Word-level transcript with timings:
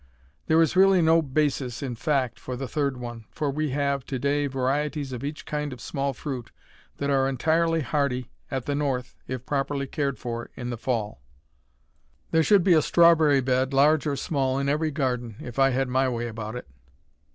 There 0.47 0.59
is 0.63 0.75
really 0.75 0.99
no 1.03 1.21
basis 1.21 1.83
in 1.83 1.93
fact 1.93 2.39
for 2.39 2.55
the 2.55 2.67
third 2.67 2.97
one, 2.97 3.25
for 3.29 3.51
we 3.51 3.69
have, 3.69 4.03
to 4.07 4.17
day, 4.17 4.47
varieties 4.47 5.13
of 5.13 5.23
each 5.23 5.45
kind 5.45 5.71
of 5.71 5.79
small 5.79 6.11
fruit 6.11 6.49
that 6.97 7.11
are 7.11 7.29
entirely 7.29 7.81
hardy 7.81 8.31
at 8.49 8.65
the 8.65 8.73
North 8.73 9.13
if 9.27 9.45
properly 9.45 9.85
cared 9.85 10.17
for 10.17 10.49
in 10.55 10.71
the 10.71 10.75
fall. 10.77 11.21
There 12.31 12.41
should 12.41 12.63
be 12.63 12.73
a 12.73 12.81
strawberry 12.81 13.41
bed, 13.41 13.75
large 13.75 14.07
or 14.07 14.15
small, 14.15 14.57
in 14.57 14.67
every 14.69 14.89
garden, 14.89 15.35
if 15.39 15.59
I 15.59 15.69
had 15.69 15.87
my 15.87 16.09
way 16.09 16.27
about 16.27 16.55
it. 16.55 16.67